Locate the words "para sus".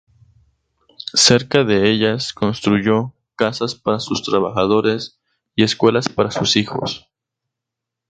3.75-4.23, 6.09-6.55